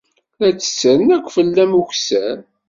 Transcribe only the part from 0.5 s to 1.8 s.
d-ttettren akk fell-am